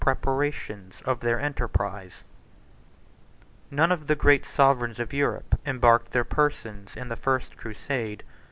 [0.03, 2.13] Events Of The First Crusade]
[3.69, 8.23] None of the great sovereigns of Europe embarked their persons in the first crusade.